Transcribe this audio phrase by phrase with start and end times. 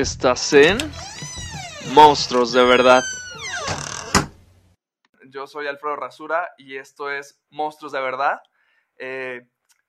[0.00, 0.78] Estás en
[1.92, 3.02] Monstruos de Verdad.
[5.28, 8.40] Yo soy Alfredo Rasura y esto es Monstruos de Verdad.
[8.96, 9.46] Eh,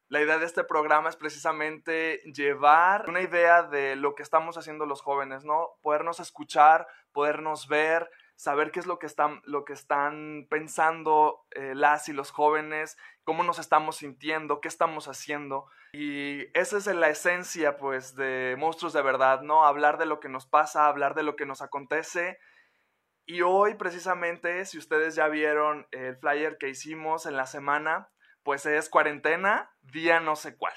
[0.09, 4.85] la idea de este programa es precisamente llevar una idea de lo que estamos haciendo
[4.85, 5.69] los jóvenes, ¿no?
[5.81, 11.71] Podernos escuchar, podernos ver, saber qué es lo que están, lo que están pensando eh,
[11.73, 15.67] las y los jóvenes, cómo nos estamos sintiendo, qué estamos haciendo.
[15.93, 19.65] Y esa es la esencia, pues, de Monstruos de Verdad, ¿no?
[19.65, 22.39] Hablar de lo que nos pasa, hablar de lo que nos acontece.
[23.25, 28.09] Y hoy, precisamente, si ustedes ya vieron el flyer que hicimos en la semana,
[28.43, 30.73] pues es cuarentena, día no sé cuál.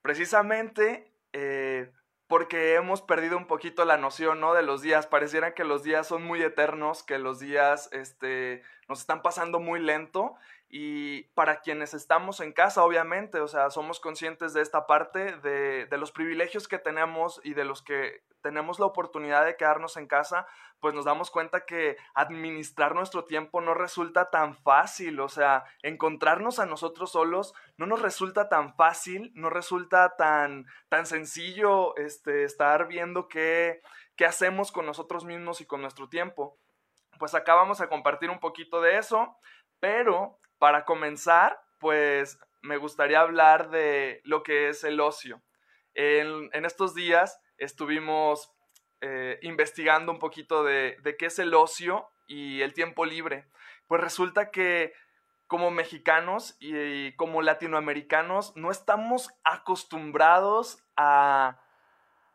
[0.00, 1.92] Precisamente, eh,
[2.26, 4.54] porque hemos perdido un poquito la noción, ¿no?
[4.54, 5.06] De los días.
[5.06, 9.80] Pareciera que los días son muy eternos, que los días, este, nos están pasando muy
[9.80, 10.34] lento.
[10.76, 15.86] Y para quienes estamos en casa, obviamente, o sea, somos conscientes de esta parte, de,
[15.86, 20.08] de los privilegios que tenemos y de los que tenemos la oportunidad de quedarnos en
[20.08, 20.48] casa,
[20.80, 26.58] pues nos damos cuenta que administrar nuestro tiempo no resulta tan fácil, o sea, encontrarnos
[26.58, 32.88] a nosotros solos no nos resulta tan fácil, no resulta tan, tan sencillo este, estar
[32.88, 33.80] viendo qué,
[34.16, 36.58] qué hacemos con nosotros mismos y con nuestro tiempo.
[37.20, 39.36] Pues acá vamos a compartir un poquito de eso,
[39.78, 45.42] pero para comenzar, pues me gustaría hablar de lo que es el ocio.
[45.92, 48.50] En, estos días estuvimos
[49.02, 53.44] eh, investigando un poquito de, qué es el ocio y el tiempo libre.
[53.88, 54.94] Pues resulta que
[55.48, 61.60] como mexicanos y, como latinoamericanos no estamos acostumbrados a,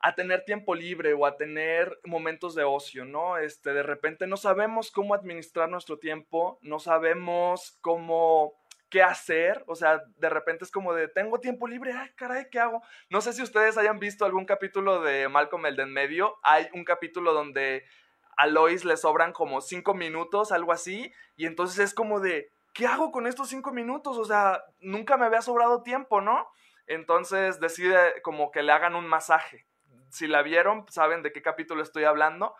[0.02, 3.38] a, tener tiempo libre o a tener momentos de ocio, ¿no?
[3.38, 8.54] Este, de repente no sabemos cómo administrar nuestro tiempo, no sabemos cómo
[8.90, 12.60] qué hacer, o sea, de repente es como de, tengo tiempo libre, ay, caray, ¿qué
[12.60, 12.82] hago?
[13.10, 16.84] No sé si ustedes hayan visto algún capítulo de Malcolm el de medio, hay un
[16.84, 17.86] capítulo donde
[18.36, 22.88] a Lois le sobran como cinco minutos, algo así, y entonces es como de, ¿qué
[22.88, 24.18] hago con estos cinco minutos?
[24.18, 26.48] O sea, nunca me había sobrado tiempo, ¿no?
[26.88, 29.68] Entonces decide como que le hagan un masaje.
[30.12, 32.56] Si la vieron, saben de qué capítulo estoy hablando.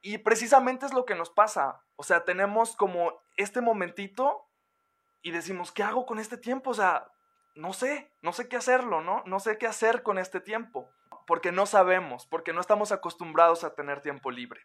[0.00, 1.82] Y precisamente es lo que nos pasa.
[1.96, 4.46] O sea, tenemos como este momentito
[5.22, 6.70] y decimos, ¿qué hago con este tiempo?
[6.70, 7.10] O sea,
[7.54, 9.22] no sé, no sé qué hacerlo, ¿no?
[9.26, 10.88] No sé qué hacer con este tiempo,
[11.26, 14.64] porque no sabemos, porque no estamos acostumbrados a tener tiempo libre.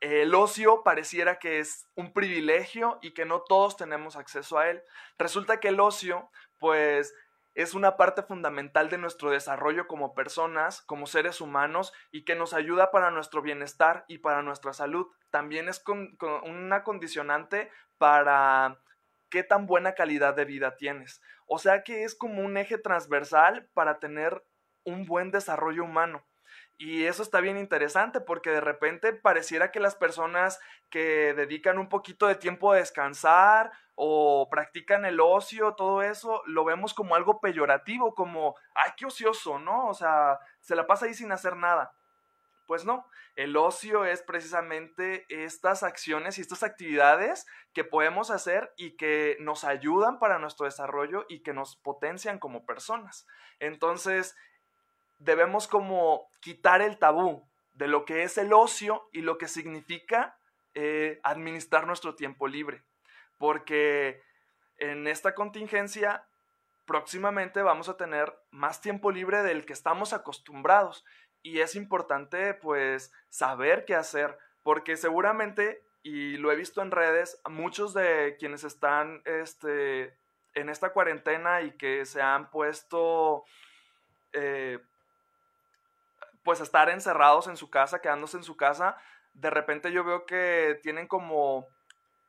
[0.00, 4.82] El ocio pareciera que es un privilegio y que no todos tenemos acceso a él.
[5.18, 7.12] Resulta que el ocio, pues,
[7.54, 12.54] es una parte fundamental de nuestro desarrollo como personas, como seres humanos, y que nos
[12.54, 15.06] ayuda para nuestro bienestar y para nuestra salud.
[15.30, 15.82] También es
[16.44, 18.78] una condicionante para
[19.28, 21.22] qué tan buena calidad de vida tienes.
[21.46, 24.44] O sea que es como un eje transversal para tener
[24.84, 26.26] un buen desarrollo humano.
[26.78, 30.58] Y eso está bien interesante porque de repente pareciera que las personas
[30.90, 36.64] que dedican un poquito de tiempo a descansar o practican el ocio, todo eso, lo
[36.64, 39.88] vemos como algo peyorativo, como, ay, qué ocioso, ¿no?
[39.88, 41.92] O sea, se la pasa ahí sin hacer nada.
[42.66, 48.96] Pues no, el ocio es precisamente estas acciones y estas actividades que podemos hacer y
[48.96, 53.26] que nos ayudan para nuestro desarrollo y que nos potencian como personas.
[53.58, 54.36] Entonces,
[55.18, 60.36] debemos como quitar el tabú de lo que es el ocio y lo que significa
[60.74, 62.82] eh, administrar nuestro tiempo libre.
[63.42, 64.22] Porque
[64.78, 66.24] en esta contingencia
[66.86, 71.04] próximamente vamos a tener más tiempo libre del que estamos acostumbrados.
[71.42, 77.42] Y es importante pues saber qué hacer, porque seguramente, y lo he visto en redes,
[77.50, 80.16] muchos de quienes están este,
[80.54, 83.42] en esta cuarentena y que se han puesto
[84.34, 84.78] eh,
[86.44, 88.96] pues estar encerrados en su casa, quedándose en su casa,
[89.34, 91.66] de repente yo veo que tienen como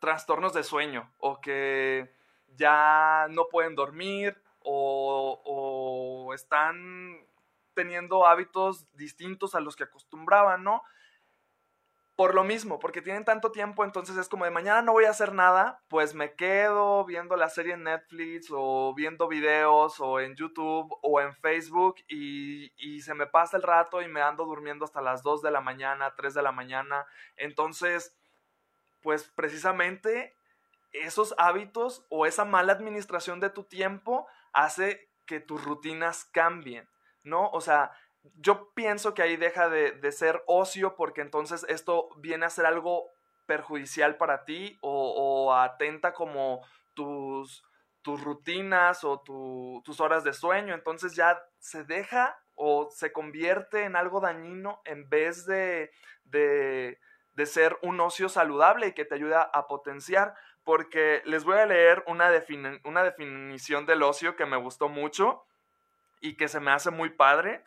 [0.04, 2.14] trastornos de sueño o que
[2.58, 7.26] ya no pueden dormir o, están
[7.74, 10.82] teniendo hábitos distintos a los que acostumbraban, ¿no?
[12.18, 15.12] Por lo mismo, porque tienen tanto tiempo, entonces es como de mañana no voy a
[15.12, 20.36] hacer nada, pues me quedo viendo la serie en Netflix o viendo videos o en
[20.36, 24.84] YouTube o en Facebook y, y se me pasa el rato y me ando durmiendo
[24.84, 27.06] hasta las 2 de la mañana, 3 de la mañana.
[27.38, 28.14] Entonces,
[29.04, 30.36] pues precisamente
[30.92, 36.88] esos hábitos o esa mala administración de tu tiempo hace que tus rutinas cambien.
[37.24, 37.50] ¿no?
[37.50, 37.92] O sea,
[38.36, 43.10] yo pienso que ahí deja de, ser ocio porque entonces esto viene a ser algo
[43.46, 46.62] perjudicial para ti o, atenta como
[46.94, 47.64] tus,
[48.02, 50.74] tus rutinas o tus horas de sueño.
[50.74, 55.92] Entonces ya se deja o se convierte en algo dañino en vez de,
[56.24, 57.00] de,
[57.35, 60.35] de ser un ocio saludable y que te ayuda a potenciar.
[60.63, 62.31] Porque les voy a leer una,
[62.83, 65.45] una definición del ocio que me gustó mucho
[66.21, 67.62] y que se me hace muy padre.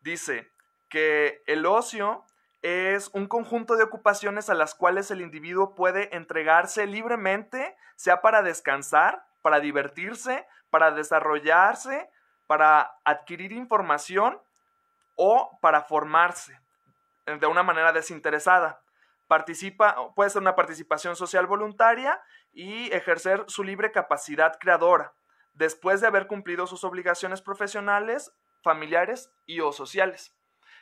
[0.00, 0.50] Dice
[0.88, 2.24] que el ocio
[2.60, 8.42] es un conjunto de ocupaciones a las cuales el individuo puede entregarse libremente, sea para
[8.42, 12.08] descansar, para divertirse, para desarrollarse,
[12.46, 14.40] para adquirir información
[15.16, 16.58] o para formarse
[17.26, 18.80] de una manera desinteresada.
[19.32, 22.20] Participa, puede ser una participación social voluntaria
[22.52, 25.14] y ejercer su libre capacidad creadora
[25.54, 28.30] después de haber cumplido sus obligaciones profesionales,
[28.62, 30.36] familiares y o sociales.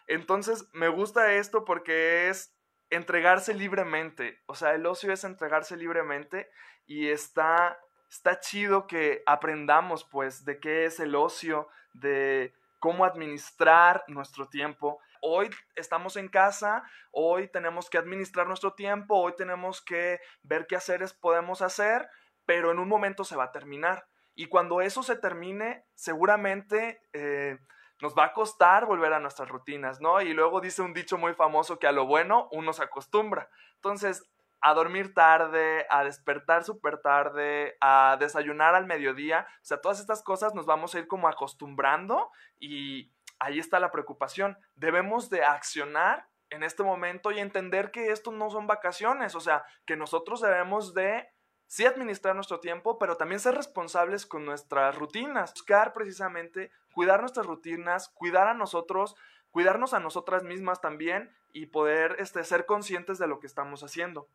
[0.09, 2.53] Entonces, me gusta esto porque es
[2.91, 4.41] entregarse libremente.
[4.47, 6.51] O sea, el ocio es entregarse libremente
[6.87, 7.79] y está,
[8.11, 14.99] está chido que aprendamos, pues, de qué es el ocio, de cómo administrar nuestro tiempo.
[15.21, 20.77] Hoy estamos en casa, hoy tenemos que administrar nuestro tiempo, hoy tenemos que ver qué
[20.77, 22.09] haceres podemos hacer,
[22.47, 24.07] pero en un momento se va a terminar.
[24.35, 27.59] Y cuando eso se termine, seguramente eh,
[28.01, 30.23] nos va a costar volver a nuestras rutinas, ¿no?
[30.23, 33.51] Y luego dice un dicho muy famoso que a lo bueno uno se acostumbra.
[33.75, 34.31] Entonces,
[34.63, 40.23] a dormir tarde, a despertar súper tarde, a desayunar al mediodía, o sea, todas estas
[40.23, 44.57] cosas nos vamos a ir como acostumbrando y ahí está la preocupación.
[44.77, 49.65] Debemos de accionar en este momento y entender que esto no son vacaciones, o sea,
[49.87, 51.29] que nosotros debemos de
[51.67, 55.53] sí administrar nuestro tiempo, pero también ser responsables con nuestras rutinas.
[55.53, 59.15] Buscar precisamente cuidar nuestras rutinas, cuidar a nosotros,
[59.53, 64.29] cuidarnos a nosotras mismas también y poder este, ser conscientes de lo que estamos haciendo.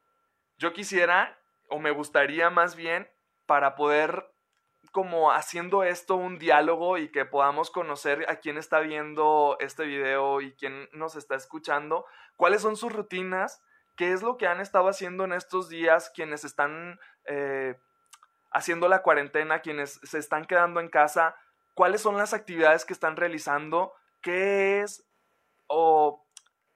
[0.58, 1.38] Yo quisiera,
[1.68, 3.10] o me gustaría más bien,
[3.46, 4.32] para poder
[4.92, 10.42] como haciendo esto un diálogo y que podamos conocer a quién está viendo este video
[10.42, 12.06] y quién nos está escuchando,
[12.36, 13.62] cuáles son sus rutinas,
[13.96, 17.76] qué es lo que han estado haciendo en estos días quienes están eh,
[18.52, 21.36] haciendo la cuarentena, quienes se están quedando en casa,
[21.74, 25.06] cuáles son las actividades que están realizando, qué es
[25.68, 26.26] o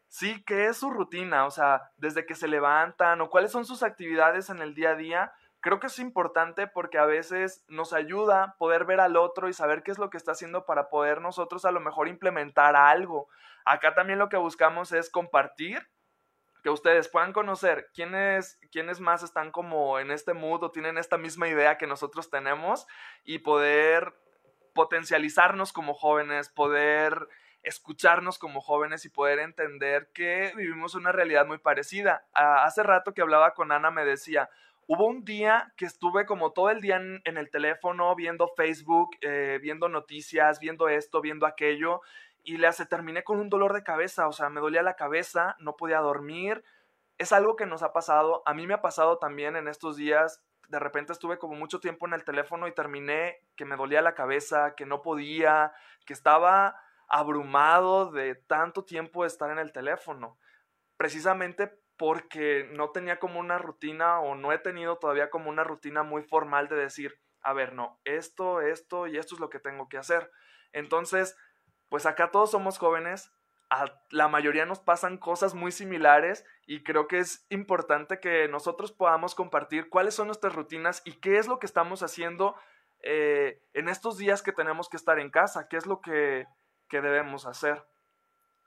[0.07, 3.83] sí, qué es su rutina, o sea, desde que se levantan o cuáles son sus
[3.83, 5.33] actividades en el día a día.
[5.61, 9.83] Creo que es importante porque a veces nos ayuda poder ver al otro y saber
[9.83, 13.27] qué es lo que está haciendo para poder nosotros a lo mejor implementar algo.
[13.65, 15.87] Acá también lo que buscamos es compartir
[16.63, 21.17] que ustedes puedan conocer quiénes, quiénes más están como en este mood o tienen esta
[21.17, 22.87] misma idea que nosotros tenemos
[23.23, 24.13] y poder
[24.73, 27.27] potencializarnos como jóvenes, poder
[27.63, 32.25] escucharnos como jóvenes y poder entender que vivimos una realidad muy parecida.
[32.33, 34.49] hace rato que hablaba con Ana me decía,
[34.89, 39.59] hubo un día que estuve como todo el día en, el teléfono viendo Facebook, eh,
[39.61, 42.01] viendo noticias, viendo esto, viendo aquello
[42.43, 45.55] y le hace, terminé con un dolor de cabeza, o sea, me dolía la cabeza,
[45.59, 46.63] no podía dormir.
[47.19, 50.41] Es algo que nos ha pasado, a mí me ha pasado también en estos días,
[50.69, 54.15] de repente estuve como mucho tiempo en el teléfono y terminé que me dolía la
[54.15, 55.71] cabeza, que no podía,
[56.07, 60.39] que estaba abrumado de tanto tiempo de estar en el teléfono,
[60.97, 66.01] precisamente porque no tenía como una rutina o no he tenido todavía como una rutina
[66.01, 69.89] muy formal de decir, a ver, no, esto, esto y esto es lo que tengo
[69.89, 70.31] que hacer.
[70.71, 71.35] Entonces,
[71.89, 73.33] pues acá todos somos jóvenes,
[74.11, 79.35] la mayoría nos pasan cosas muy similares y creo que es importante que nosotros podamos
[79.35, 82.55] compartir cuáles son nuestras rutinas y qué es lo que estamos haciendo
[83.01, 86.47] eh, en estos días que tenemos que estar en casa, qué es lo que,
[86.87, 87.83] que debemos hacer.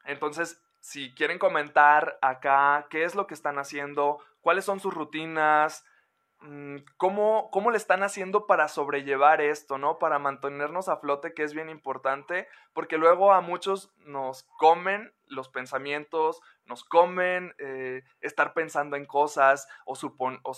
[0.04, 5.84] Entonces, si quieren comentar acá qué es lo que están haciendo, cuáles son sus rutinas,
[6.42, 9.98] Mm, ¿Cómo, ¿Cómo le están haciendo para sobrellevar esto, ¿no?
[9.98, 15.48] Para mantenernos a flote, que es bien importante, porque luego a muchos nos comen los
[15.48, 19.94] pensamientos, nos comen eh, estar pensando en cosas o,
[20.42, 20.54] o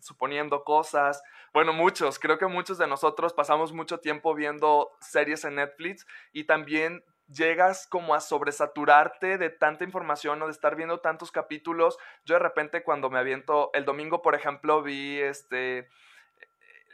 [0.00, 1.22] suponiendo cosas.
[1.52, 6.44] Bueno, muchos, creo que muchos de nosotros pasamos mucho tiempo viendo series en Netflix y
[6.44, 11.98] también llegas como a sobresaturarte de tanta información o de estar viendo tantos capítulos.
[12.24, 15.88] Yo de repente cuando me aviento, el domingo por ejemplo vi este,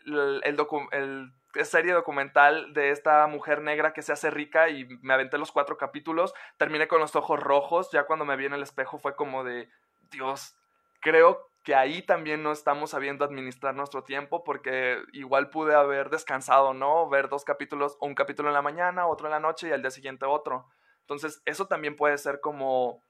[0.06, 1.32] el, el,
[1.64, 5.76] serie documental de esta mujer negra que se hace rica y me aventé los cuatro
[5.76, 9.44] capítulos, terminé con los ojos rojos, ya cuando me vi en el espejo fue como
[9.44, 9.70] de,
[10.10, 10.56] Dios,
[11.00, 16.74] creo que ahí también no estamos sabiendo administrar nuestro tiempo porque igual pude haber descansado,
[16.74, 17.08] ¿no?
[17.08, 19.90] Ver dos capítulos, un capítulo en la mañana, otro en la noche y al día
[19.90, 20.68] siguiente otro.
[21.00, 23.02] Entonces, eso también puede ser como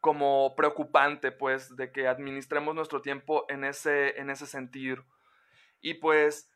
[0.00, 5.04] como preocupante, pues, de que administremos nuestro tiempo en ese, en ese sentido.
[5.80, 6.48] Y pues,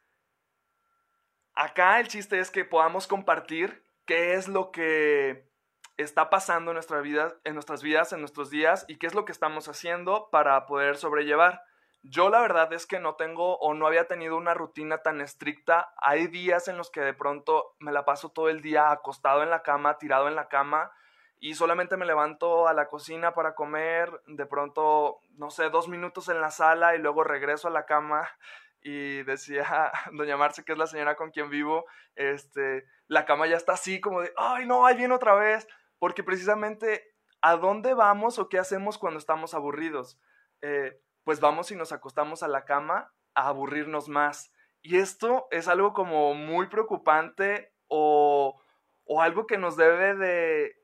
[1.55, 5.50] acá el chiste es que podamos compartir qué es lo que
[5.97, 9.25] está pasando en, nuestra vida, en nuestras vidas, en nuestros días y qué es lo
[9.25, 11.63] que estamos haciendo para poder sobrellevar.
[12.03, 15.93] Yo la verdad es que no tengo o no había tenido una rutina tan estricta.
[15.99, 19.51] Hay días en los que de pronto me la paso todo el día acostado en
[19.51, 20.93] la cama, tirado en la cama
[21.41, 26.29] y solamente me levanto a la cocina para comer, de pronto, no sé, dos minutos
[26.29, 28.29] en la sala y luego regreso a la cama
[28.83, 33.57] y decía doña Marce, que es la señora con quien vivo, este, la cama ya
[33.57, 35.67] está así como de, ay no, ahí viene otra vez,
[36.01, 40.19] porque precisamente, ¿a dónde vamos o qué hacemos cuando estamos aburridos?
[40.63, 44.53] Eh, pues vamos y nos acostamos a la cama a aburrirnos más.
[44.83, 48.61] Y esto es algo como muy preocupante o,
[49.05, 50.81] o algo que nos debe de,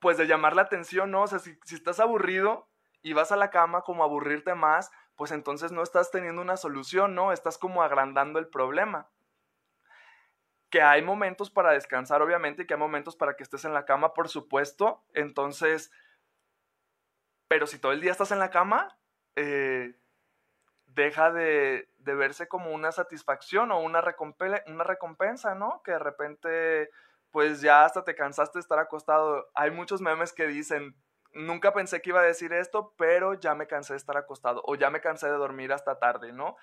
[0.00, 1.22] pues de llamar la atención, ¿no?
[1.22, 2.68] O sea, si, estás aburrido
[3.02, 6.56] y vas a la cama como a aburrirte más, pues entonces no estás teniendo una
[6.56, 7.32] solución, ¿no?
[7.32, 9.08] Estás como agrandando el problema.
[10.70, 13.84] Que hay momentos para descansar, obviamente, y que hay momentos para que estés en la
[13.84, 15.04] cama, por supuesto.
[15.14, 15.90] Entonces,
[17.48, 18.98] pero si todo el día estás en la cama,
[19.36, 19.94] eh,
[20.86, 24.02] deja de, de, verse como una satisfacción o una,
[24.66, 25.82] una recompensa, ¿no?
[25.84, 26.90] Que de repente,
[27.30, 29.48] pues ya hasta te cansaste de estar acostado.
[29.54, 30.96] Hay muchos memes que dicen,
[31.32, 34.74] nunca pensé que iba a decir esto, pero ya me cansé de estar acostado o
[34.74, 36.56] ya me cansé de dormir hasta tarde, ¿no?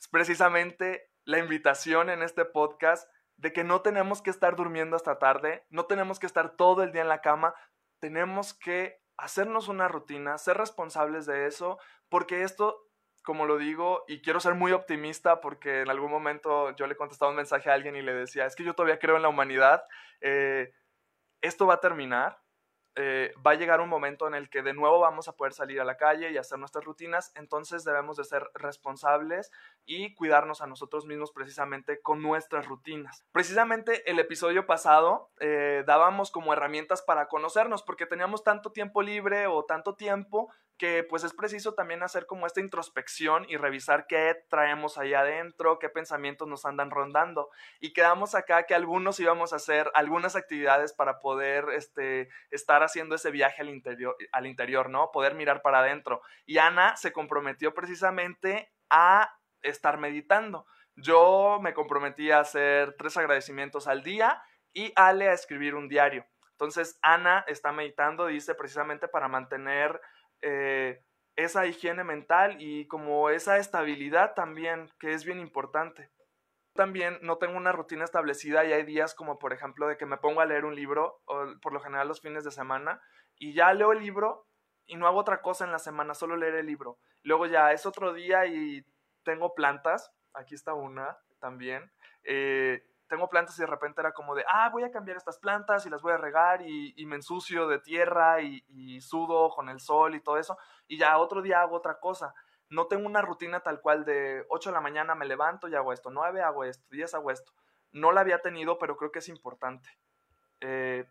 [0.00, 5.18] Es precisamente la invitación en este podcast de que no tenemos que estar durmiendo hasta
[5.18, 7.54] tarde, no tenemos que estar todo el día en la cama,
[8.00, 11.78] tenemos que hacernos una rutina, ser responsables de eso,
[12.08, 12.88] porque esto,
[13.22, 17.30] como lo digo, y quiero ser muy optimista porque en algún momento yo le contestaba
[17.30, 19.84] un mensaje a alguien y le decía, es que yo todavía creo en la humanidad,
[20.20, 20.72] eh,
[21.40, 22.38] esto va a terminar,
[22.96, 25.80] eh, va a llegar un momento en el que de nuevo vamos a poder salir
[25.80, 29.52] a la calle y hacer nuestras rutinas, entonces debemos de ser responsables
[29.84, 33.24] y cuidarnos a nosotros mismos precisamente con nuestras rutinas.
[33.32, 39.46] Precisamente el episodio pasado eh, dábamos como herramientas para conocernos porque teníamos tanto tiempo libre
[39.46, 44.44] o tanto tiempo que pues es preciso también hacer como esta introspección y revisar qué
[44.48, 47.50] traemos ahí adentro, qué pensamientos nos andan rondando.
[47.80, 53.14] Y quedamos acá que algunos íbamos a hacer algunas actividades para poder este, estar haciendo
[53.14, 55.10] ese viaje al interior, al interior, ¿no?
[55.12, 56.20] Poder mirar para adentro.
[56.44, 60.66] Y Ana se comprometió precisamente a estar meditando.
[60.94, 64.42] Yo me comprometí a hacer tres agradecimientos al día
[64.72, 66.26] y Ale a escribir un diario.
[66.52, 70.00] Entonces, Ana está meditando, dice, precisamente para mantener
[70.42, 71.02] eh,
[71.36, 76.10] esa higiene mental y como esa estabilidad también, que es bien importante.
[76.74, 80.18] También no tengo una rutina establecida y hay días como por ejemplo de que me
[80.18, 83.00] pongo a leer un libro, o por lo general los fines de semana,
[83.38, 84.46] y ya leo el libro
[84.86, 86.98] y no hago otra cosa en la semana, solo leer el libro.
[87.22, 88.84] Luego ya es otro día y
[89.24, 91.90] tengo plantas, aquí está una también,
[92.24, 95.86] eh, tengo plantas y de repente era como de, ah, voy a cambiar estas plantas
[95.86, 100.14] y las voy a regar y, me ensucio de tierra y, sudo con el sol
[100.14, 100.58] y todo eso.
[100.88, 102.34] Y ya otro día hago otra cosa.
[102.68, 105.92] No tengo una rutina tal cual de 8 de la mañana me levanto y hago
[105.92, 107.52] esto, 9 hago esto, 10 hago esto.
[107.92, 109.88] No la había tenido, pero creo que es importante.
[110.60, 111.06] Eh,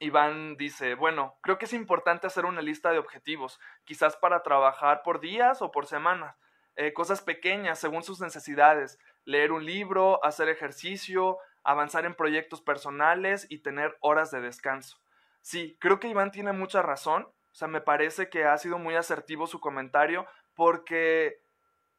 [0.00, 5.02] Iván dice, bueno, creo que es importante hacer una lista de objetivos, quizás para trabajar
[5.02, 6.36] por días o por semanas,
[6.76, 13.46] eh, cosas pequeñas según sus necesidades leer un libro, hacer ejercicio, avanzar en proyectos personales
[13.50, 14.98] y tener horas de descanso.
[15.42, 17.24] Sí, creo que Iván tiene mucha razón.
[17.24, 21.42] O sea, me parece que ha sido muy asertivo su comentario porque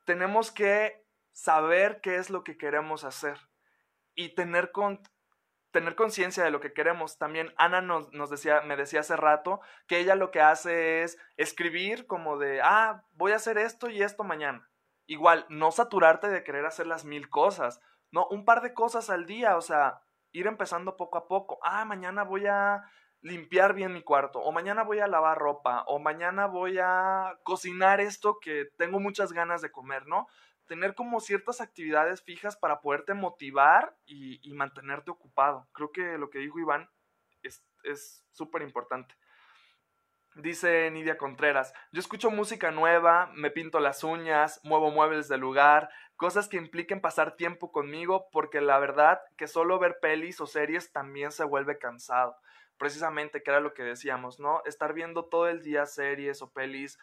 [0.05, 3.37] tenemos que saber qué es lo que queremos hacer
[4.15, 5.01] y tener con,
[5.71, 7.17] tener conciencia de lo que queremos.
[7.17, 11.17] También Ana nos, nos, decía, me decía hace rato que ella lo que hace es
[11.37, 14.67] escribir como de, ah, voy a hacer esto y esto mañana.
[15.09, 19.25] Igual, no saturarte de querer hacer las mil cosas, no, un par de cosas al
[19.25, 21.57] día, o sea, ir empezando poco a poco.
[21.63, 22.83] Ah, mañana voy a
[23.21, 27.99] limpiar bien mi cuarto, o mañana voy a lavar ropa, o mañana voy a cocinar
[28.01, 30.27] esto que tengo muchas ganas de comer, ¿no?
[30.67, 35.67] Tener como ciertas actividades fijas para poderte motivar y, mantenerte ocupado.
[35.71, 36.87] Creo que lo que dijo Iván
[37.41, 39.15] es súper importante.
[40.35, 45.89] Dice Nidia Contreras, yo escucho música nueva, me pinto las uñas, muevo muebles del lugar,
[46.15, 50.91] cosas que impliquen pasar tiempo conmigo, porque la verdad que solo ver pelis o series
[50.91, 52.37] también se vuelve cansado.
[52.77, 54.61] Precisamente, que era lo que decíamos, ¿no?
[54.65, 56.97] Estar viendo todo el día series o pelis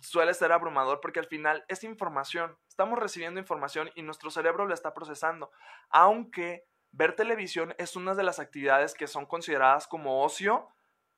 [0.00, 4.74] suele ser abrumador porque al final es información, estamos recibiendo información y nuestro cerebro la
[4.74, 5.50] está procesando,
[5.90, 10.68] aunque ver televisión es una de las actividades que son consideradas como ocio,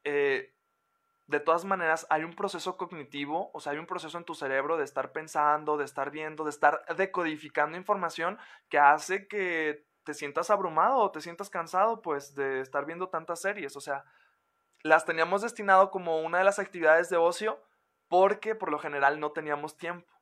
[0.04, 0.54] eh,
[1.26, 4.76] de todas maneras hay un proceso cognitivo, o sea, hay un proceso en tu cerebro
[4.76, 8.38] de estar pensando, de estar viendo, de estar decodificando información
[8.68, 13.40] que hace que te sientas abrumado o te sientas cansado, pues, de estar viendo tantas
[13.40, 13.74] series.
[13.76, 14.04] O sea,
[14.82, 17.62] las teníamos destinado como una de las actividades de ocio
[18.08, 20.12] porque por lo general no teníamos tiempo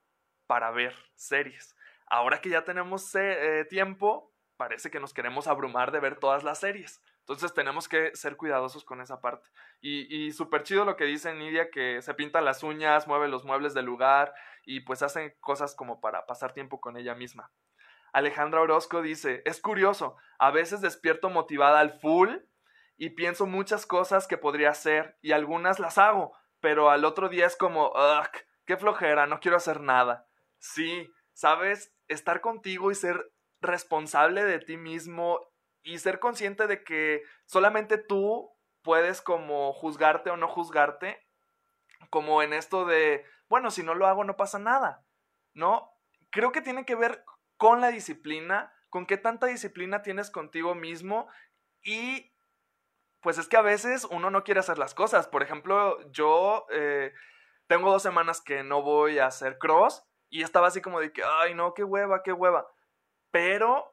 [0.46, 1.76] para ver series.
[2.06, 6.60] Ahora que ya tenemos eh, tiempo, parece que nos queremos abrumar de ver todas las
[6.60, 7.02] series.
[7.22, 9.48] Entonces tenemos que ser cuidadosos con esa parte.
[9.80, 13.44] Y, y súper chido lo que dice Nidia, que se pinta las uñas, mueve los
[13.44, 17.52] muebles del lugar y pues hace cosas como para pasar tiempo con ella misma.
[18.12, 22.28] Alejandra Orozco dice, es curioso, a veces despierto motivada al full
[22.96, 27.46] y pienso muchas cosas que podría hacer y algunas las hago, pero al otro día
[27.46, 28.28] es como, ugh,
[28.66, 30.26] qué flojera, no quiero hacer nada.
[30.58, 35.40] Sí, sabes, estar contigo y ser responsable de ti mismo
[35.82, 41.26] y ser consciente de que solamente tú puedes como juzgarte o no juzgarte,
[42.10, 45.04] como en esto de, bueno, si no lo hago no pasa nada,
[45.54, 45.90] ¿no?
[46.30, 47.24] Creo que tiene que ver
[47.56, 51.28] con la disciplina, con qué tanta disciplina tienes contigo mismo
[51.82, 52.32] y
[53.20, 55.28] pues es que a veces uno no quiere hacer las cosas.
[55.28, 57.12] Por ejemplo, yo eh,
[57.68, 61.22] tengo dos semanas que no voy a hacer cross y estaba así como de que,
[61.24, 62.66] ay no, qué hueva, qué hueva.
[63.30, 63.91] Pero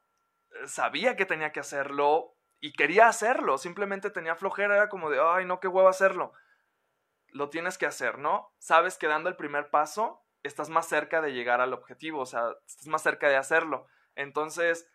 [0.66, 5.46] sabía que tenía que hacerlo y quería hacerlo, simplemente tenía flojera, era como de, ay,
[5.46, 6.34] no, qué huevo hacerlo.
[7.28, 8.54] Lo tienes que hacer, ¿no?
[8.58, 12.56] Sabes que dando el primer paso estás más cerca de llegar al objetivo, o sea,
[12.66, 13.88] estás más cerca de hacerlo.
[14.16, 14.90] Entonces,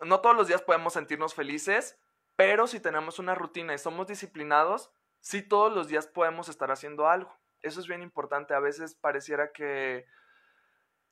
[0.00, 1.98] no todos los días podemos sentirnos felices,
[2.36, 7.08] pero si tenemos una rutina y somos disciplinados, sí todos los días podemos estar haciendo
[7.08, 7.34] algo.
[7.62, 8.54] Eso es bien importante.
[8.54, 10.06] A veces pareciera que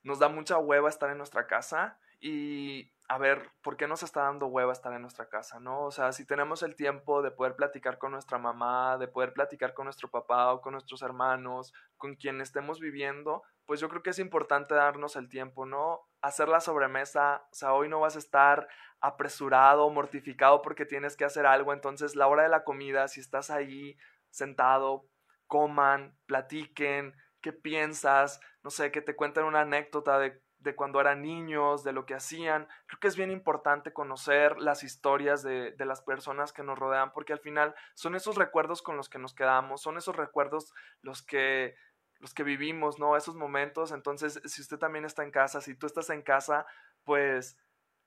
[0.02, 4.22] nos da mucha hueva estar en nuestra casa y a ver, ¿por qué nos está
[4.22, 5.84] dando hueva estar en nuestra casa, no?
[5.84, 9.74] O sea, si tenemos el tiempo de poder platicar con nuestra mamá, de poder platicar
[9.74, 14.10] con nuestro papá o con nuestros hermanos, con quien estemos viviendo, pues yo creo que
[14.10, 16.00] es importante darnos el tiempo, ¿no?
[16.22, 18.68] Hacer la sobremesa, o sea, hoy no vas a estar
[19.00, 23.50] apresurado, mortificado porque tienes que hacer algo, entonces la hora de la comida, si estás
[23.50, 23.98] ahí
[24.30, 25.06] sentado,
[25.46, 31.22] coman, platiquen, qué piensas, no sé, que te cuenten una anécdota de de cuando eran
[31.22, 32.66] niños, de lo que hacían.
[32.86, 37.12] Creo que es bien importante conocer las historias de, de, las personas que nos rodean,
[37.12, 40.72] porque al final son esos recuerdos con los que nos quedamos, son esos recuerdos
[41.02, 41.76] los que,
[42.18, 43.16] los que vivimos, ¿no?
[43.16, 43.92] Esos momentos.
[43.92, 46.66] Entonces, si usted también está en casa, si tú estás en casa,
[47.04, 47.58] pues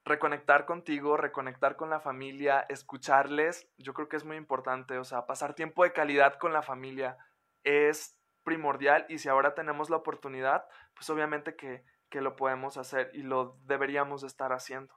[0.04, 5.26] reconectar contigo, reconectar con la familia, escucharles, yo creo que es muy importante, o sea,
[5.28, 7.18] pasar tiempo de calidad con la familia
[7.64, 10.66] es primordial y si ahora tenemos la oportunidad,
[10.96, 14.94] pues obviamente que que lo podemos hacer y lo deberíamos estar haciendo.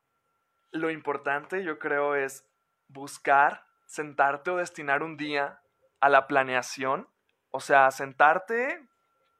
[0.70, 2.46] Lo importante yo creo es
[2.88, 5.60] buscar, sentarte o destinar un día
[6.00, 7.08] a la planeación,
[7.50, 8.86] o sea, sentarte,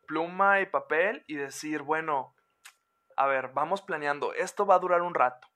[0.06, 2.34] pluma y papel y decir, bueno,
[3.16, 5.48] a ver, vamos planeando, esto va a durar un rato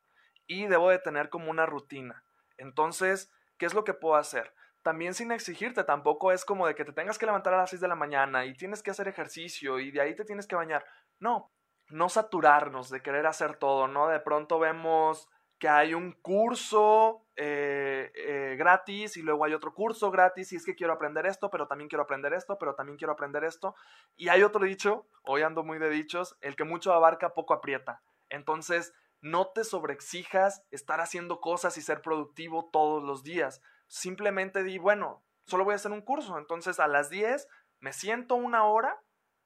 [0.47, 2.25] y debo de tener como una rutina.
[2.57, 4.55] Entonces, ¿qué es lo que puedo hacer?
[4.83, 7.81] También sin exigirte, tampoco es como de que te tengas que levantar a las 6
[7.81, 10.85] de la mañana y tienes que hacer ejercicio y de ahí te tienes que bañar.
[11.19, 11.51] No,
[11.89, 14.09] no saturarnos de querer hacer todo, ¿no?
[14.09, 20.11] De pronto vemos que hay un curso eh, eh, gratis y luego hay otro curso
[20.11, 23.13] gratis y es que quiero aprender esto, pero también quiero aprender esto, pero también quiero
[23.13, 23.75] aprender esto.
[24.17, 28.03] Y hay otro dicho, hoy ando muy de dichos, el que mucho abarca, poco aprieta.
[28.29, 33.63] Entonces, no te sobreexijas estar haciendo cosas y ser productivo todos los días.
[33.87, 36.37] Simplemente di, bueno, solo voy a hacer un curso.
[36.37, 37.49] Entonces, a las 10
[37.81, 39.01] me siento una hora,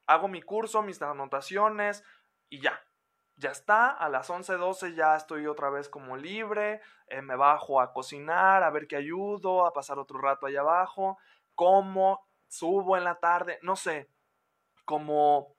[0.07, 2.03] hago mi curso, mis anotaciones,
[2.48, 2.80] y ya.
[3.37, 7.80] Ya está, a las 11, 12 ya estoy otra vez como libre, eh, me bajo
[7.80, 11.18] a cocinar, a ver qué ayudo, a pasar otro rato allá abajo,
[11.54, 14.11] como, subo en la tarde, no sé,
[14.84, 15.54] como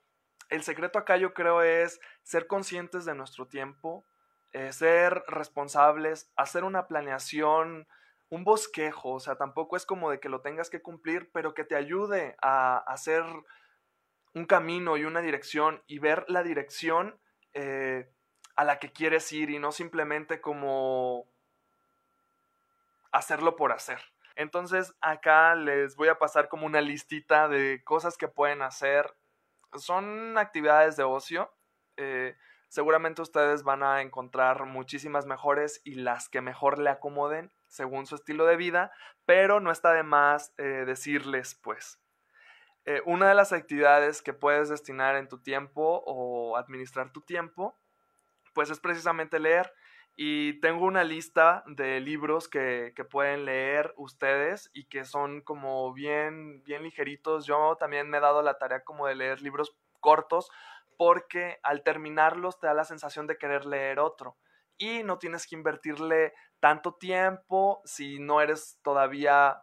[0.50, 4.04] el secreto acá yo creo es ser conscientes de nuestro tiempo,
[4.52, 7.88] eh, ser responsables, hacer una planeación,
[8.30, 11.64] un bosquejo, o sea, tampoco es como de que lo tengas que cumplir, pero que
[11.64, 13.24] te ayude a hacer
[14.34, 17.20] un camino y una dirección y ver la dirección
[17.54, 18.12] eh,
[18.56, 21.28] a la que quieres ir y no simplemente como
[23.12, 24.00] hacerlo por hacer.
[24.36, 29.14] Entonces acá les voy a pasar como una listita de cosas que pueden hacer.
[29.74, 31.52] Son actividades de ocio.
[31.98, 32.36] Eh,
[32.70, 38.16] seguramente ustedes van a encontrar muchísimas mejores y las que mejor le acomoden según su
[38.16, 38.92] estilo de vida,
[39.26, 42.00] pero no está de más eh, decirles pues
[42.90, 47.78] eh, una de las actividades que puedes destinar en tu tiempo o administrar tu tiempo,
[48.56, 49.72] pues es precisamente leer.
[50.16, 55.94] Y tengo una lista de libros que, que, pueden leer ustedes y que son como
[55.94, 57.46] bien, bien ligeritos.
[57.46, 60.50] Yo también me he dado la tarea como de leer libros cortos
[60.98, 64.36] porque al terminarlos te da la sensación de querer leer otro
[64.80, 69.62] y no tienes que invertirle tanto tiempo si no eres todavía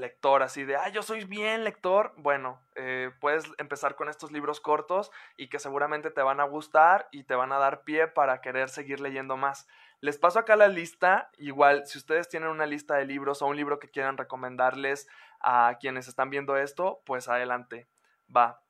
[0.00, 4.60] lector, así de, ah, yo soy bien lector, bueno, eh, puedes empezar con estos libros
[4.60, 8.40] cortos y que seguramente te van a gustar y te van a dar pie para
[8.40, 9.66] querer seguir leyendo más.
[10.00, 13.56] Les paso acá la lista, igual si ustedes tienen una lista de libros o un
[13.56, 15.08] libro que quieran recomendarles
[15.40, 17.88] a quienes están viendo esto, pues adelante,
[18.34, 18.60] va.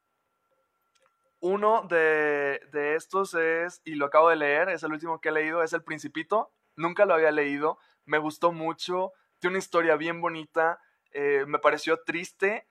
[1.40, 5.32] Uno de, de estos es, y lo acabo de leer, es el último que he
[5.32, 10.20] leído, es El Principito, nunca lo había leído, me gustó mucho, tiene una historia bien
[10.20, 10.80] bonita,
[11.18, 12.68] eh, me pareció triste.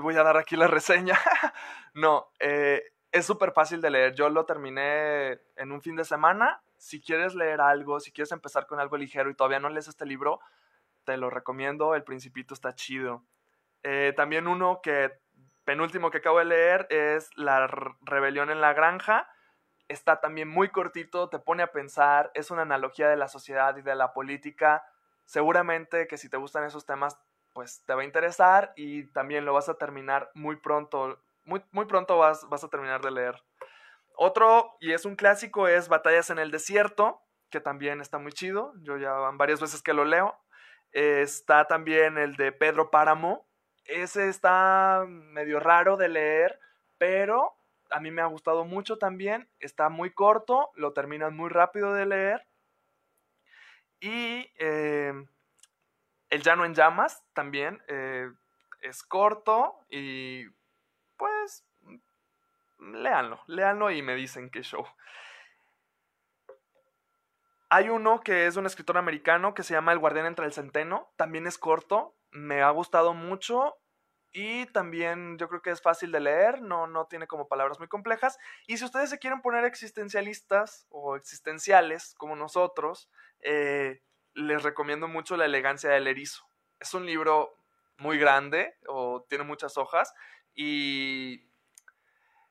[0.00, 1.18] voy a dar aquí la reseña.
[1.94, 4.14] no, eh, es súper fácil de leer.
[4.14, 6.62] Yo lo terminé en un fin de semana.
[6.78, 10.06] Si quieres leer algo, si quieres empezar con algo ligero y todavía no lees este
[10.06, 10.40] libro,
[11.04, 11.94] te lo recomiendo.
[11.94, 13.26] El Principito está chido.
[13.82, 15.12] Eh, también uno que,
[15.64, 17.66] penúltimo que acabo de leer, es La
[18.00, 19.28] Rebelión en la Granja.
[19.88, 23.82] Está también muy cortito, te pone a pensar, es una analogía de la sociedad y
[23.82, 24.82] de la política.
[25.26, 27.18] Seguramente que si te gustan esos temas
[27.52, 31.22] pues te va a interesar y también lo vas a terminar muy pronto.
[31.44, 33.42] Muy, muy pronto vas, vas a terminar de leer.
[34.16, 38.72] Otro, y es un clásico, es Batallas en el Desierto, que también está muy chido.
[38.82, 40.36] Yo ya varias veces que lo leo.
[40.92, 43.46] Está también el de Pedro Páramo.
[43.84, 46.58] Ese está medio raro de leer,
[46.98, 47.56] pero
[47.90, 49.48] a mí me ha gustado mucho también.
[49.60, 52.46] Está muy corto, lo terminas muy rápido de leer.
[54.00, 55.12] Y eh,
[56.32, 58.26] el Llano en Llamas también eh,
[58.80, 60.46] es corto y
[61.18, 61.66] pues
[62.78, 64.86] léanlo, léanlo y me dicen qué show.
[67.68, 71.12] Hay uno que es un escritor americano que se llama El Guardián entre el Centeno,
[71.16, 73.76] también es corto, me ha gustado mucho
[74.32, 77.88] y también yo creo que es fácil de leer, no, no tiene como palabras muy
[77.88, 78.38] complejas.
[78.66, 84.00] Y si ustedes se quieren poner existencialistas o existenciales como nosotros, eh,
[84.34, 86.44] les recomiendo mucho La elegancia del erizo.
[86.80, 87.56] Es un libro
[87.98, 90.12] muy grande o tiene muchas hojas
[90.54, 91.46] y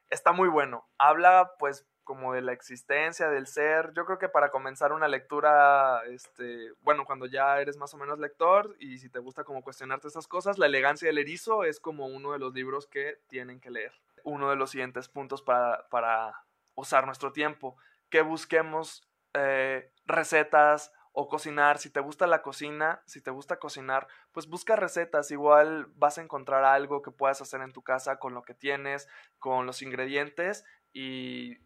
[0.09, 0.87] está muy bueno.
[0.97, 3.93] Habla pues como de la existencia, del ser.
[3.93, 8.19] Yo creo que para comenzar una lectura, este, bueno, cuando ya eres más o menos
[8.19, 12.07] lector y si te gusta como cuestionarte esas cosas, La elegancia del erizo es como
[12.07, 13.93] uno de los libros que tienen que leer.
[14.23, 16.43] Uno de los siguientes puntos para, para
[16.75, 17.77] usar nuestro tiempo,
[18.09, 24.08] que busquemos eh, recetas o cocinar, si te gusta la cocina, si te gusta cocinar,
[24.32, 28.34] pues busca recetas, igual vas a encontrar algo que puedas hacer en tu casa con
[28.34, 31.58] lo que tienes, con los ingredientes y,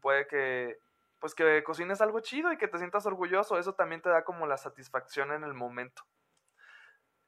[0.00, 0.78] puede que
[1.18, 4.46] pues que cocines algo chido y que te sientas orgulloso, eso también te da como
[4.46, 6.02] la satisfacción en el momento.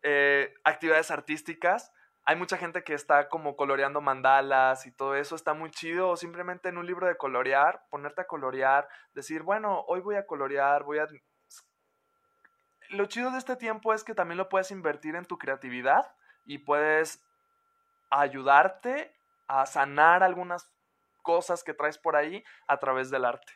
[0.02, 1.92] Eh, actividades artísticas,
[2.24, 6.16] hay mucha gente que está como coloreando mandalas y todo eso, está muy chido, o
[6.16, 10.82] simplemente en un libro de colorear, ponerte a colorear, decir, bueno, hoy voy a colorear,
[10.82, 11.06] voy a
[12.90, 16.58] lo chido de este tiempo es que también lo puedes invertir en tu creatividad y
[16.58, 17.24] puedes
[18.10, 19.14] ayudarte
[19.48, 20.70] a sanar algunas
[21.22, 23.52] cosas que traes por ahí a través del arte.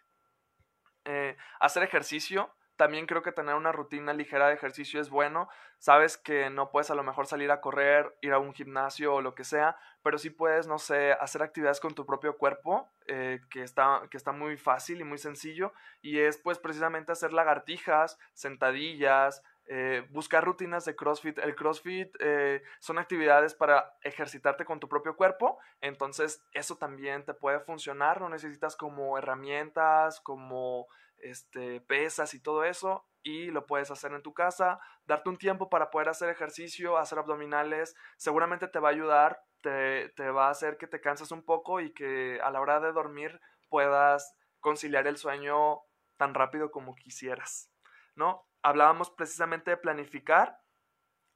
[1.04, 5.50] Eh, hacer ejercicio, también creo que tener una rutina ligera de ejercicio es bueno.
[5.78, 9.20] Sabes que no puedes a lo mejor salir a correr, ir a un gimnasio o
[9.20, 13.42] lo que sea, pero sí puedes, no sé, hacer actividades con tu propio cuerpo, eh,
[13.50, 15.74] que, está, que está muy fácil y muy sencillo.
[16.00, 21.36] Y es pues precisamente hacer lagartijas, sentadillas, eh, buscar rutinas de CrossFit.
[21.36, 27.34] El CrossFit eh, son actividades para ejercitarte con tu propio cuerpo, entonces eso también te
[27.34, 30.86] puede funcionar, no necesitas como herramientas, como
[31.22, 35.68] este, pesas y todo eso, y lo puedes hacer en tu casa, darte un tiempo
[35.68, 40.50] para poder hacer ejercicio, hacer abdominales, seguramente te va a ayudar, te, te va a
[40.50, 45.06] hacer que te canses un poco y que a la hora de dormir puedas conciliar
[45.06, 45.80] el sueño
[46.16, 47.70] tan rápido como quisieras,
[48.14, 48.46] ¿no?
[48.62, 50.58] Hablábamos precisamente de planificar,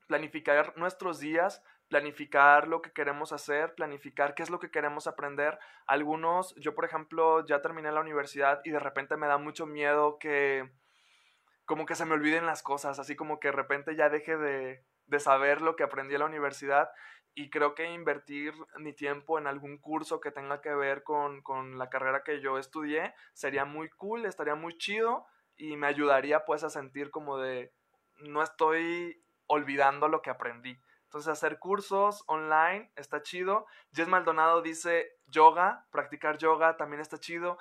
[0.06, 5.58] planificar nuestros días, planificar lo que queremos hacer, planificar qué es lo que queremos aprender.
[5.86, 10.18] Algunos, yo por ejemplo, ya terminé la universidad y de repente me da mucho miedo
[10.18, 10.70] que
[11.64, 14.84] como que se me olviden las cosas, así como que de repente ya deje de,
[15.06, 16.90] de saber lo que aprendí en la universidad
[17.34, 21.78] y creo que invertir mi tiempo en algún curso que tenga que ver con, con
[21.78, 26.62] la carrera que yo estudié sería muy cool, estaría muy chido y me ayudaría pues
[26.64, 27.72] a sentir como de
[28.20, 30.78] no estoy olvidando lo que aprendí.
[31.14, 33.66] Entonces, hacer cursos online está chido.
[33.92, 37.56] Jess Maldonado dice yoga, practicar yoga también está chido.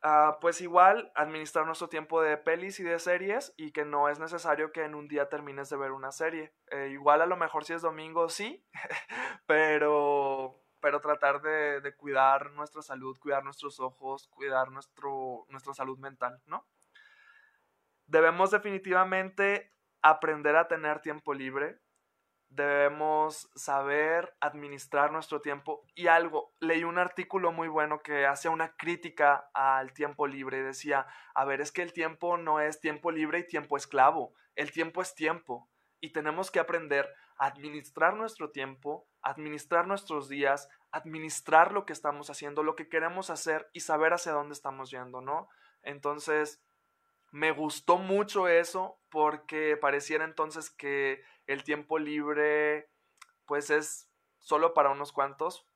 [0.00, 4.18] Ah, pues igual, administrar nuestro tiempo de pelis y de series y que no es
[4.20, 6.54] necesario que en un día termines de ver una serie.
[6.70, 8.64] Eh, igual a lo mejor si es domingo, sí,
[9.46, 15.98] pero, pero tratar de, de, cuidar nuestra salud, cuidar nuestros ojos, cuidar nuestro, nuestra salud
[15.98, 16.66] mental, ¿no?
[18.06, 21.82] Debemos definitivamente aprender a tener tiempo libre,
[22.50, 25.84] debemos saber administrar nuestro tiempo.
[25.94, 30.62] Y algo, leí un artículo muy bueno que hace una crítica al tiempo libre.
[30.62, 34.34] Decía, a ver, es que el tiempo no es tiempo libre y tiempo esclavo.
[34.56, 35.68] El tiempo es tiempo.
[36.00, 37.08] Y tenemos que aprender
[37.38, 43.30] a administrar nuestro tiempo, administrar nuestros días, administrar lo que estamos haciendo, lo que queremos
[43.30, 45.48] hacer y saber hacia dónde estamos yendo, ¿no?
[45.82, 46.62] Entonces,
[47.30, 52.88] me gustó mucho eso porque pareciera entonces que el tiempo libre
[53.44, 54.08] pues es
[54.38, 55.66] solo para unos cuantos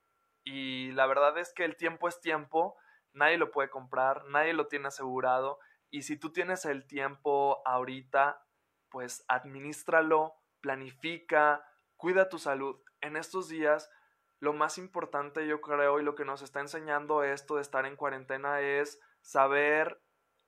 [0.45, 2.77] y la verdad es que el tiempo es tiempo,
[3.13, 5.59] nadie lo puede comprar, nadie lo tiene asegurado
[5.91, 8.45] y si tú tienes el tiempo ahorita,
[8.89, 11.65] pues administralo, planifica,
[11.97, 12.81] cuida tu salud.
[13.01, 13.91] En estos días
[14.39, 17.97] lo más importante yo creo y lo que nos está enseñando esto de estar en
[17.97, 20.03] cuarentena es saber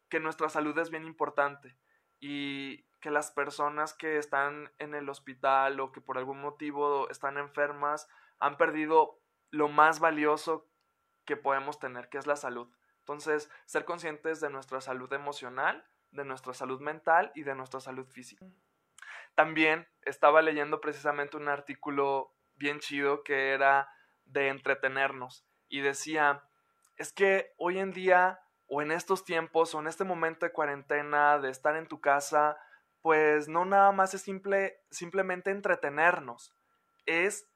[0.08, 1.78] que nuestra salud es bien importante
[2.20, 7.36] y que las personas que están en el hospital o que por algún motivo están
[7.36, 10.66] enfermas han perdido lo más valioso
[11.26, 12.66] que podemos tener, que es la salud.
[13.00, 18.06] Entonces, ser conscientes de nuestra salud emocional, de nuestra salud mental y de nuestra salud
[18.06, 18.46] física.
[19.34, 23.86] También estaba leyendo precisamente un artículo bien chido que era
[24.24, 26.42] de entretenernos y decía,
[26.96, 31.38] es que hoy en día o en estos tiempos o en este momento de cuarentena,
[31.38, 32.56] de estar en tu casa,
[33.04, 36.54] pues no nada más es simple, simplemente entretenernos,
[37.04, 37.46] es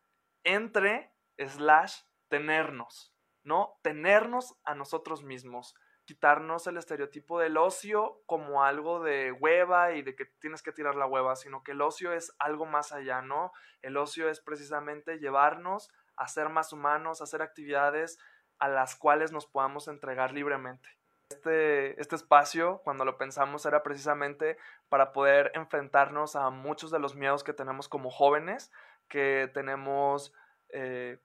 [0.45, 3.79] entre slash tenernos, ¿no?
[3.81, 10.15] Tenernos a nosotros mismos, quitarnos el estereotipo del ocio como algo de hueva y de
[10.15, 13.51] que tienes que tirar la hueva, sino que el ocio es algo más allá, ¿no?
[13.81, 18.19] El ocio es precisamente llevarnos a ser más humanos, a hacer actividades
[18.59, 20.98] a las cuales nos podamos entregar libremente.
[21.31, 24.57] Este, este espacio, cuando lo pensamos, era precisamente
[24.89, 28.73] para poder enfrentarnos a muchos de los miedos que tenemos como jóvenes,
[29.09, 30.33] que tenemos
[30.71, 31.19] eh,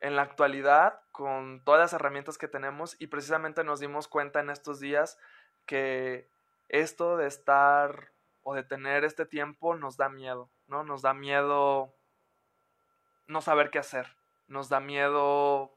[0.00, 4.50] en la actualidad con todas las herramientas que tenemos y precisamente nos dimos cuenta en
[4.50, 5.16] estos días
[5.64, 6.28] que
[6.68, 8.10] esto de estar
[8.42, 10.82] o de tener este tiempo nos da miedo, ¿no?
[10.82, 11.94] Nos da miedo
[13.28, 14.16] no saber qué hacer,
[14.48, 15.72] nos da miedo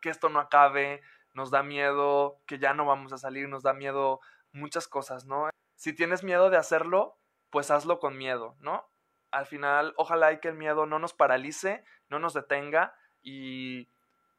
[0.00, 1.02] que esto no acabe,
[1.34, 4.20] nos da miedo que ya no vamos a salir, nos da miedo
[4.52, 5.48] muchas cosas, ¿no?
[5.76, 7.16] Si tienes miedo de hacerlo,
[7.50, 8.88] pues hazlo con miedo, ¿no?
[9.30, 13.88] Al final, ojalá y que el miedo no nos paralice, no nos detenga y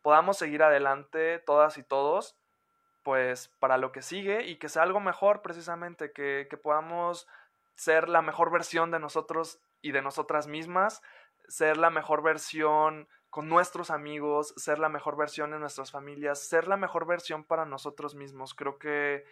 [0.01, 2.35] podamos seguir adelante todas y todos,
[3.03, 7.27] pues para lo que sigue y que sea algo mejor precisamente, que, que podamos
[7.75, 11.01] ser la mejor versión de nosotros y de nosotras mismas,
[11.47, 16.67] ser la mejor versión con nuestros amigos, ser la mejor versión en nuestras familias, ser
[16.67, 18.53] la mejor versión para nosotros mismos.
[18.53, 19.25] Creo que,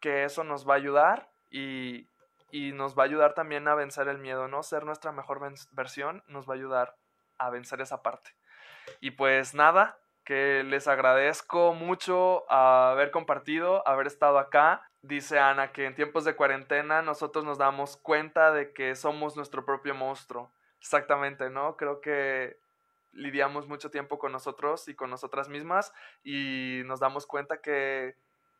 [0.00, 2.08] que eso nos va a ayudar y,
[2.50, 4.62] y nos va a ayudar también a vencer el miedo, ¿no?
[4.62, 5.40] Ser nuestra mejor
[5.72, 6.96] versión nos va a ayudar
[7.38, 8.30] a vencer esa parte.
[9.00, 14.82] Y pues nada, que les agradezco mucho haber compartido, haber estado acá.
[15.02, 19.64] Dice Ana que en tiempos de cuarentena nosotros nos damos cuenta de que somos nuestro
[19.64, 20.50] propio monstruo.
[20.86, 21.76] Exactamente, ¿no?
[21.76, 22.60] Creo que
[23.12, 28.14] lidiamos mucho tiempo con nosotros y con nosotras mismas y nos damos cuenta que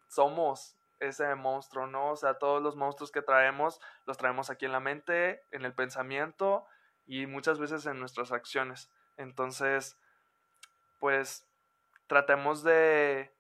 [0.09, 2.11] somos ese monstruo, ¿no?
[2.11, 5.73] O sea, todos los monstruos que traemos los traemos aquí en la mente, en el
[5.73, 6.67] pensamiento
[7.07, 8.91] y muchas veces en nuestras acciones.
[9.17, 9.97] Entonces,
[10.99, 11.47] pues
[12.09, 13.31] tratemos de,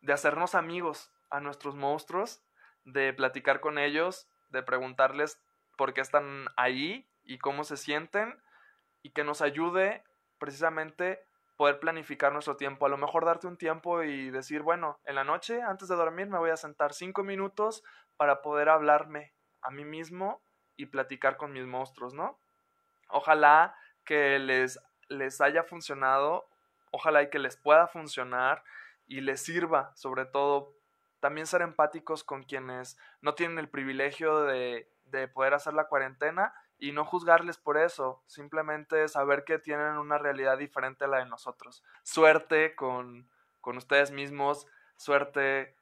[0.00, 2.40] de hacernos amigos a nuestros monstruos,
[2.84, 5.40] de platicar con ellos, de preguntarles
[5.76, 8.42] por qué están ahí y cómo se sienten
[9.02, 10.04] y que nos ayude
[10.38, 11.24] precisamente
[11.56, 12.86] poder planificar nuestro tiempo.
[12.86, 16.28] A lo mejor darte un tiempo y decir, bueno, en la noche, antes de dormir,
[16.28, 17.84] me voy a sentar cinco minutos
[18.16, 20.42] para poder hablarme a mí mismo
[20.76, 22.38] y platicar con mis monstruos, ¿no?
[23.08, 26.48] Ojalá que les, les haya funcionado,
[26.90, 28.64] ojalá y que les pueda funcionar
[29.06, 30.74] y les sirva, sobre todo,
[31.20, 36.52] también ser empáticos con quienes no tienen el privilegio de, de poder hacer la cuarentena
[36.78, 41.26] y no juzgarles por eso, simplemente saber que tienen una realidad diferente a la de
[41.26, 41.82] nosotros.
[42.02, 43.28] Suerte con,
[43.60, 45.76] con ustedes mismos, suerte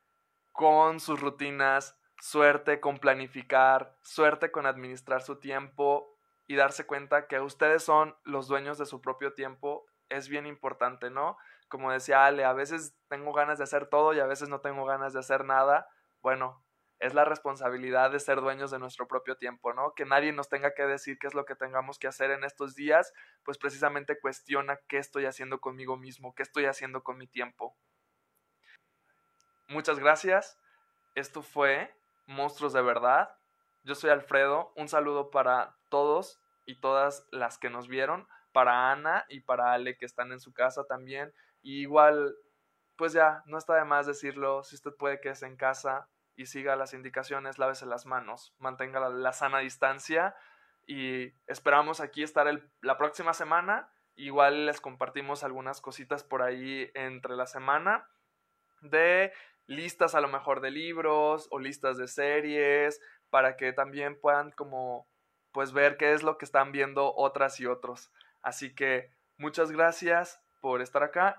[0.52, 6.14] con sus rutinas, suerte con planificar, suerte con administrar su tiempo
[6.46, 11.08] y darse cuenta que ustedes son los dueños de su propio tiempo es bien importante,
[11.08, 11.38] ¿no?
[11.70, 14.84] como decía Ale, a veces tengo ganas de hacer todo y a veces no tengo
[14.84, 15.88] ganas de hacer nada.
[16.20, 16.62] Bueno,
[17.00, 19.94] es la responsabilidad de ser dueños de nuestro propio tiempo, ¿no?
[19.94, 22.74] Que nadie nos tenga que decir qué es lo que tengamos que hacer en estos
[22.74, 27.74] días, pues precisamente cuestiona qué estoy haciendo conmigo mismo, qué estoy haciendo con mi tiempo.
[29.66, 30.58] Muchas gracias.
[31.14, 31.94] Esto fue
[32.26, 33.34] Monstruos de Verdad.
[33.82, 34.72] Yo soy Alfredo.
[34.76, 39.96] Un saludo para todos y todas las que nos vieron, para Ana y para Ale
[39.96, 41.32] que están en su casa también.
[41.62, 42.36] Y igual,
[42.96, 46.08] pues ya, no está de más decirlo, si usted puede que es en casa,
[46.40, 50.34] y siga las indicaciones, lávese las manos, mantenga la, sana distancia
[50.86, 52.46] y esperamos aquí estar
[52.80, 53.92] la próxima semana.
[54.16, 58.08] Igual les compartimos algunas cositas por ahí entre la semana
[58.80, 59.34] de
[59.66, 65.06] listas a lo mejor de libros o listas de series para que también puedan como
[65.52, 68.10] pues ver qué es lo que están viendo otras y otros.
[68.40, 71.38] Así que muchas gracias por estar acá